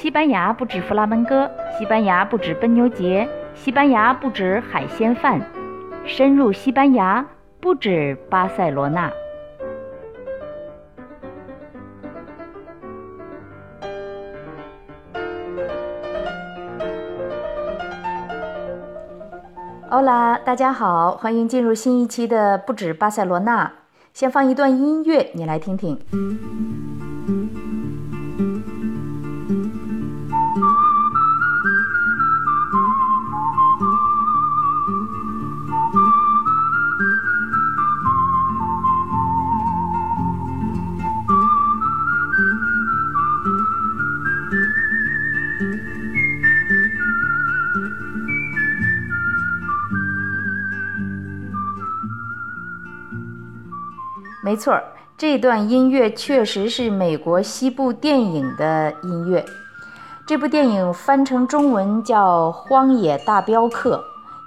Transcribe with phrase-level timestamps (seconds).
[0.00, 5.38] 西班牙不止弗拉门戈，西班牙不止奔牛节，西班牙不止海鲜饭，
[6.06, 7.26] 深入西班牙
[7.60, 9.12] 不止巴塞罗那。
[19.90, 23.70] 欧啦，大家好，欢迎进入新一期的不止巴塞罗那。
[24.14, 26.00] 先放一段音乐，你来听听。
[54.42, 54.80] 没错，
[55.18, 59.44] 这段音乐确实是美国西部电影的音乐。
[60.26, 63.96] 这部电影翻成中文叫《荒野大镖客》，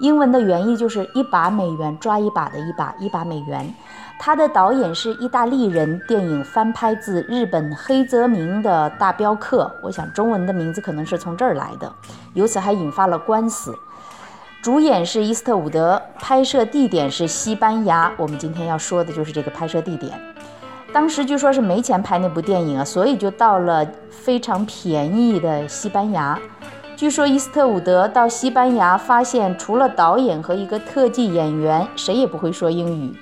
[0.00, 3.74] 英文的原意就是“一把美元抓一把的一把一把美元”。
[4.18, 11.92] 它的导演是意大利人，电影翻拍自日本黑泽明的《大镖客》，我想中文的名字可能是从这儿来的，
[12.32, 13.76] 由此还引发了官司。
[14.62, 18.12] 主演是伊斯特伍德，拍摄地点是西班牙。
[18.16, 20.12] 我们今天要说的就是这个拍摄地点。
[20.92, 26.38] 当时据说是没钱拍那部电影啊，所以就到了非常便宜的西班牙。
[26.94, 33.12] 据说伊斯特伍德到西班牙发现，除了导演和一个特技演员，谁也不会说英语。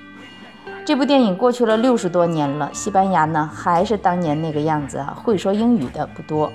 [0.84, 6.52] 这部电影过去了六十多年了，西班牙呢还是当年那个样子啊，会说英语的不多。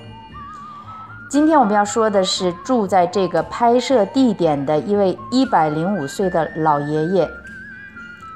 [1.28, 7.28] 今天我们要说的是住在这个拍摄地点的一位一百零五岁的老爷爷。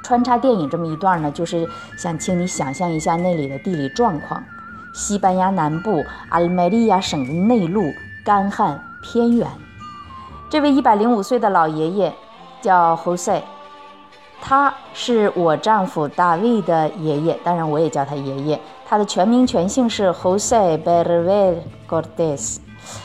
[0.02, 1.64] 穿插电影这么一段呢，就是
[1.96, 4.42] 想请你想象一下那里的地理状况：
[4.92, 7.92] 西班牙南部阿梅利亚省的内陆，
[8.24, 9.46] 干旱偏远。
[10.48, 12.12] 这位一百零五岁的老爷爷
[12.60, 13.40] 叫 Jose，
[14.42, 18.60] 他是我丈夫大卫的爷爷，当然我也叫他爷爷。
[18.84, 22.56] 他的全名全姓是 Jose Bernabé Cortés。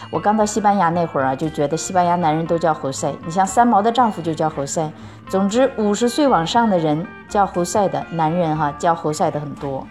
[0.09, 3.13] 我刚到西班牙那会儿啊，就觉得西班牙男人都叫侯赛。
[3.25, 4.91] 你像三毛的丈夫就叫侯赛。
[5.27, 9.85] 总之，五十岁往上的人叫侯赛的男人哈，叫侯赛的很多。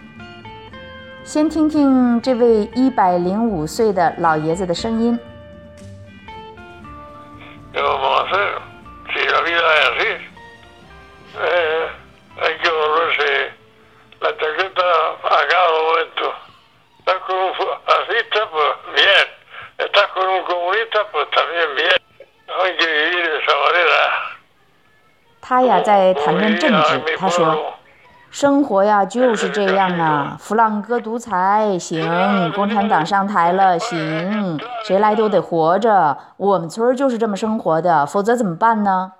[1.23, 5.19] 先听听这位一百零五岁的老爷子的声音。
[25.47, 27.17] 他呀，在谈论政治。
[27.19, 27.55] 他说
[28.31, 30.35] ：“生活呀，就是这样啊。
[30.39, 36.17] 弗朗哥独裁行，共产党上台了行，谁来都得活着。
[36.37, 39.11] 我们村儿就是这么生活的，否则怎么办呢？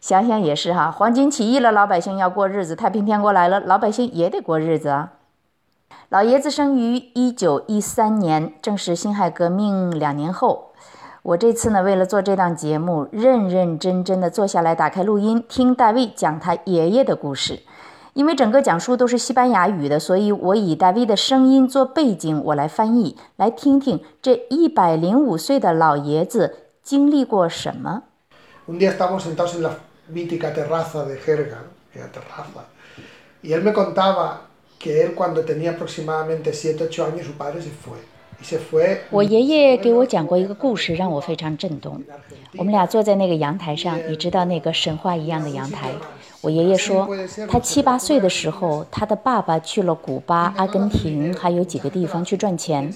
[0.00, 0.90] 想想也是哈。
[0.90, 5.10] 黄巾起义了，老百姓要过日子；太平天国来了，老百姓也得过日子啊。”
[6.10, 10.72] 老爷子生于一九一三年，正是辛亥革命两年后。
[11.24, 17.60] 我这次呢，为了做这档节目，认认真真的坐下来，打开录音，听大卫讲他爷爷的故事。
[18.12, 28.02] 因为整个讲述都是西班牙语的，所以我以大卫的声音做背景，我来翻译，来听听这一百零五岁的老爷子经历过什么。
[28.68, 29.70] Un día estamos sentados en la
[30.12, 31.56] mítica terraza de Jerga,
[31.94, 32.66] la terraza,
[33.40, 34.42] y él me contaba
[34.78, 37.96] que él cuando tenía aproximadamente siete ocho años su padre se fue.
[39.10, 42.02] 我爷爷给我讲过一个故事，让我非常震动。
[42.56, 45.90] 我们俩坐在那个阳台上，你知道那个神话一样的阳台。
[46.40, 47.08] 我爷爷说，
[47.48, 52.92] 他七八岁的时候，他的爸爸去了古巴、阿根廷，还有几个地方去赚钱。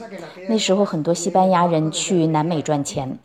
[0.48, 3.18] 那时候很多西班牙人去南美赚钱。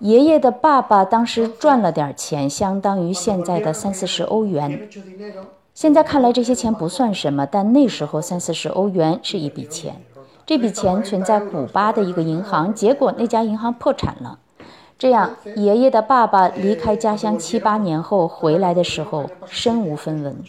[0.00, 4.88] 爷爷的爸爸当时赚了点钱，相当于现在的三四十欧元。
[5.72, 9.96] 现在看来这些钱不算什么，但那时候三四十欧元是一笔钱。
[10.48, 14.38] 这笔钱存在古巴的一个银行，结果那家银行破产了。
[14.98, 20.42] 这样，爷爷的爸爸离开家乡七八年后回来的时候，身无分文。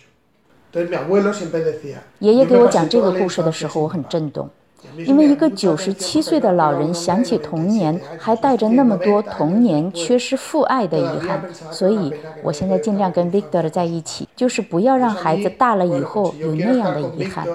[2.20, 4.50] 爷爷给我讲这个故事的时候，我很震动。
[4.98, 11.42] 因为一个九十七岁的老人想起童年，还带着那么多童年缺失父爱的遗憾，
[11.72, 17.48] 所以我现在尽量跟 Victor 在一起，就是不要让孩子大了以后有那样的遗憾。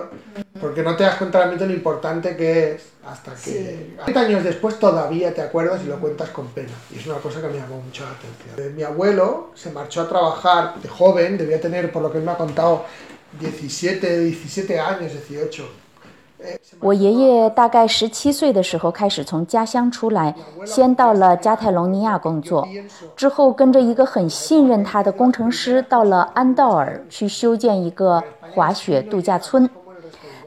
[16.80, 20.34] 我爷爷大概十七岁的时候开始从家乡出来，
[20.66, 22.66] 先到了加泰隆尼亚工作，
[23.16, 29.68] 之后跟着一个很信任他的工程师到了安道尔去修建一个滑雪度假村。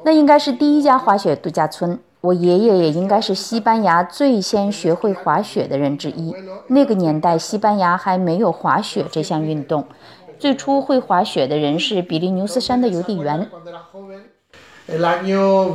[0.03, 1.99] 那应该是第一家滑雪度假村。
[2.21, 6.33] 我爷爷也应该是西班牙最先学会滑雪的人之一。
[6.67, 9.85] 那个年代，西班牙还没有滑雪这项运动。
[10.39, 13.47] 最初会滑雪的人是比利牛斯山的邮递员。
[14.88, 15.72] El año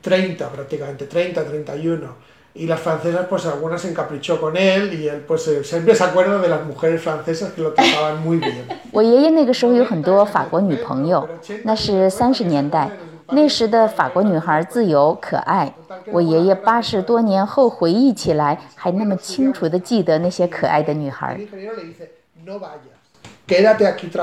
[0.00, 2.28] 30 prácticamente, 30, 31.
[2.54, 6.38] Y las francesas, pues algunas se encaprichó con él y él, pues siempre se acuerda
[6.38, 8.64] de las mujeres francesas que lo trataban muy bien.
[8.90, 11.28] 我爷爷那个时候有很多法国女朋友，
[11.62, 12.90] 那是三十年代，
[13.28, 15.72] 那时的法国女孩自由可爱。
[16.06, 21.38] 我爷爷八十多年后回忆起来，还那么清楚地记得那些可爱的女孩。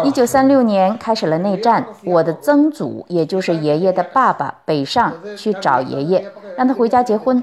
[0.03, 6.27] 一九三六年开始了内战，我的曾祖，也就是爷爷的爸爸，北上去找爷爷，
[6.57, 7.43] 让他回家结婚。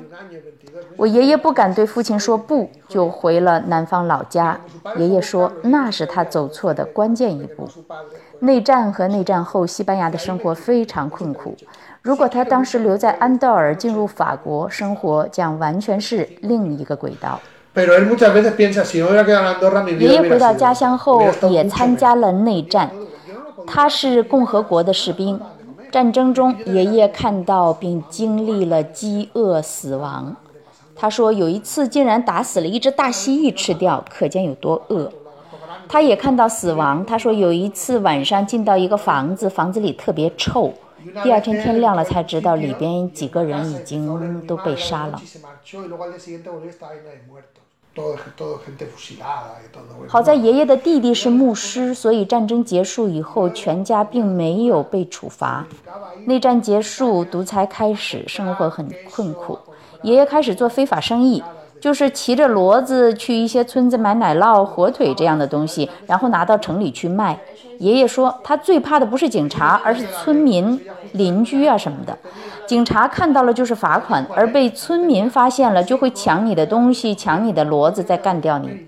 [0.95, 4.59] 我爷爷不敢对父亲说不，就回了南方老家。
[4.97, 7.69] 爷爷说那是他走错的关键一步。
[8.39, 11.55] 内战和内战后，西班牙的生活非常困苦。
[12.01, 17.39] 如果他当时留在安道尔，进入法国生活，将完全是另一个轨道。
[19.99, 22.89] 爷爷回到家乡后也参加了内战，
[23.67, 25.39] 他是共和国的士兵。
[25.91, 30.35] 战争中，爷爷看到并经历了饥饿、死亡。
[30.95, 35.11] 他说有一次竟然打死了一只大蜥蜴吃掉，可见有多饿。
[35.87, 37.05] 他也看到死亡。
[37.05, 40.73] 他说有一次晚上进到一个房子，房子里特别臭。
[41.23, 45.21] 第二天天亮了才知道里边几个人已经都被杀了。
[50.07, 55.65] 好在爷爷的弟弟是牧师，所以战争结束以后，全家并没有被处罚。
[56.25, 59.57] 内战结束，独裁开始，生活很困苦。
[60.03, 61.43] 爷爷开始做非法生意，
[61.79, 67.37] 就是骑着骡子去一些村子买奶酪、火腿这样的东西，然后拿到城里去卖。
[67.79, 70.79] 爷爷说，他最怕的不是警察，而是村民、
[71.13, 72.17] 邻居啊什么的。
[72.65, 78.87] 警察看到了就是罚款，而被村民发现了就会抢你的东西，抢你的骡子，再干掉你。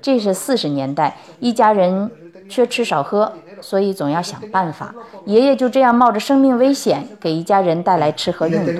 [0.00, 2.10] 这是四十年代，一家人
[2.48, 4.94] 缺吃少喝，所以总要想办法。
[5.24, 8.72] 爷爷就这样冒着生命危险，给一家人带来吃喝用度。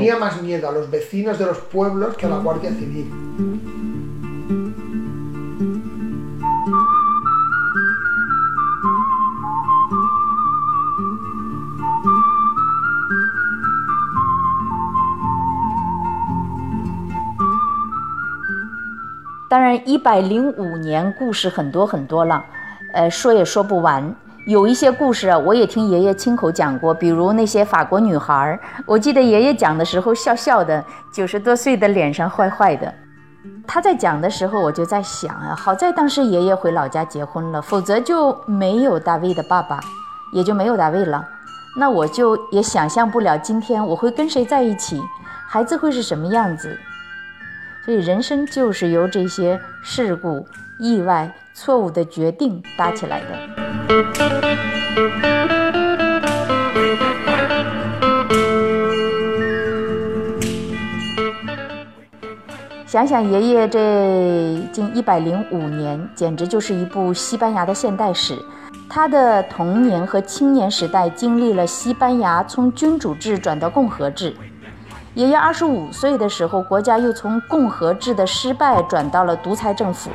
[19.49, 22.45] 当然，一百零五年故事很多很多了，
[22.95, 24.15] 呃，说也说不完。
[24.51, 28.59] 有一些故事啊，我也听爷爷亲口讲过，比如那些法国女孩儿。
[28.85, 32.93] 我记得爷爷讲的时候笑笑的，九十多岁的脸上坏坏的。
[33.65, 39.79] 他在讲的时候，我就在想啊，好在当时爷爷回老家结婚了，否则就没有大卫的爸爸，
[40.33, 41.25] 也就没有大卫了。
[41.79, 45.01] 那我就也想象不了今天我会跟谁在一起，
[45.47, 46.77] 孩子会是什么样子。
[47.85, 50.45] 所以人生就是由这些事故、
[50.81, 53.60] 意外、错误的决定搭起来的。
[62.87, 68.39] 想想爷爷这近一百零五年，简直就是一部西班牙的现代史。
[68.89, 74.35] 他的童年和青年时代经历了西班牙从君主制转到共和制。
[75.15, 80.11] 爷爷二十五岁的时候，国家又从共和制的失败转到了独裁政府，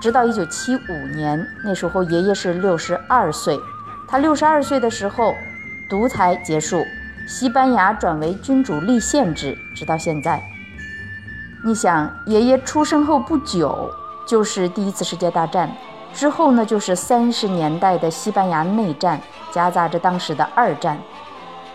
[0.00, 3.60] 直到一九七五年，那时候爷爷是六十二岁。
[4.08, 5.34] 他六十二岁的时候，
[5.88, 6.82] 独裁结束，
[7.28, 10.42] 西班牙转为君主立宪制，直到现在。
[11.62, 13.90] 你想，爷爷出生后不久
[14.26, 15.70] 就是第一次世界大战，
[16.14, 19.20] 之后呢就是三十年代的西班牙内战，
[19.52, 20.96] 夹杂着当时的二战。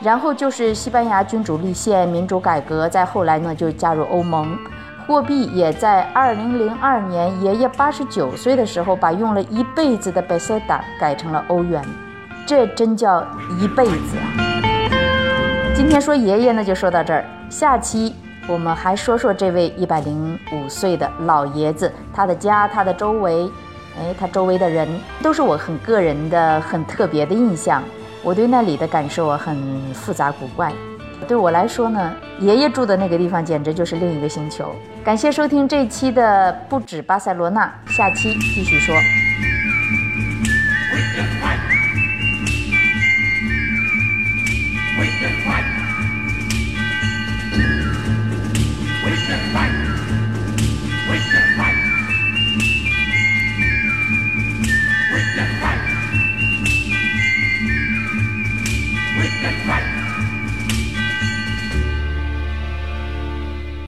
[0.02, 4.58] 然后就是西班牙君主立宪、民主改革，再后来呢就加入欧盟，
[5.08, 11.80] 货币也在二零零二年爷爷八十九岁的时候，把用了一辈子的 peseta 改成了欧元，
[12.44, 13.24] 这真叫
[13.60, 14.26] 一辈子啊！
[15.76, 18.16] 今天说爷爷呢就说到这儿，下期
[18.48, 23.48] 我们还说说这位一百零五岁的老爷子，他的家、他的周围，
[24.00, 24.88] 哎，他周围的人
[25.22, 27.84] 都是我很个人的、很特别的印象。
[28.24, 29.56] 我对那里的感受很
[29.94, 30.74] 复杂古怪，
[31.28, 34.76] 对我来说呢，爷爷住的那个地方简直就是另一个星球。
[35.04, 38.96] 感谢收听这一期的不止巴塞罗那，下期继续说。